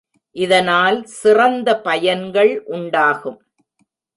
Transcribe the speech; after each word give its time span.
இதனால் 0.35 0.97
சிறந்த 1.05 1.69
பயன்கள் 1.81 2.63
உண்டாகும். 2.65 3.39